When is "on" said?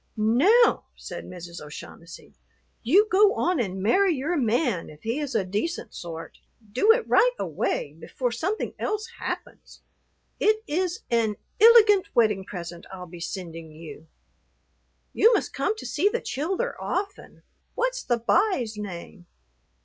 3.35-3.59